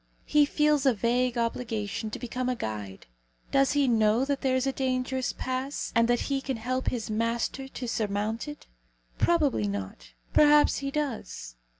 He 0.25 0.45
feels 0.47 0.87
a 0.87 0.95
vague 0.95 1.37
obligation 1.37 2.09
to 2.09 2.17
become 2.17 2.49
a 2.49 2.55
guide. 2.55 3.05
Does 3.51 3.73
he 3.73 3.87
know 3.87 4.25
that 4.25 4.41
there 4.41 4.55
is 4.55 4.65
a 4.65 4.71
dangerous 4.73 5.31
pass, 5.31 5.91
and 5.95 6.07
that 6.07 6.21
he 6.21 6.41
can 6.41 6.57
help 6.57 6.87
his 6.87 7.11
master 7.11 7.67
to 7.67 7.87
surmount 7.87 8.47
it? 8.47 8.65
Probably 9.19 9.67
not. 9.67 10.13
Perhaps 10.33 10.79
he 10.79 10.89
does. 10.89 11.55